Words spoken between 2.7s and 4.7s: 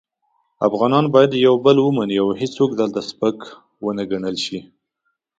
دلته سپک و نه ګڼل شي.